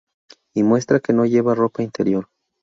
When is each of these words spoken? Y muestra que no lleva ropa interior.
Y 0.55 0.63
muestra 0.63 0.99
que 0.99 1.13
no 1.13 1.27
lleva 1.27 1.53
ropa 1.53 1.83
interior. 1.83 2.27